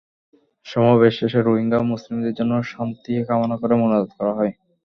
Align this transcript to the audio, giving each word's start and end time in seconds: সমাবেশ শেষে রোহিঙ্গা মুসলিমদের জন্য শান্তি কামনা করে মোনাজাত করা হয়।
সমাবেশ 0.65 1.13
শেষে 1.19 1.39
রোহিঙ্গা 1.41 1.79
মুসলিমদের 1.91 2.33
জন্য 2.39 2.53
শান্তি 2.71 3.11
কামনা 3.27 3.55
করে 3.61 3.75
মোনাজাত 3.75 4.11
করা 4.17 4.33
হয়। 4.37 4.51